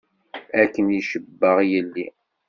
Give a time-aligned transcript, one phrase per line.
[0.61, 2.07] Akken i cebbaɣ yelli.